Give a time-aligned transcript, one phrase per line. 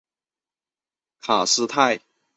[1.19, 1.99] 卡斯泰。